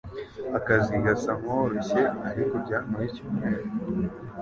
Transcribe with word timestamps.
Akazi 0.57 0.93
gasa 1.03 1.31
nkoroshye, 1.39 2.01
ariko 2.29 2.53
byantwaye 2.63 3.07
icyumweru. 3.09 3.63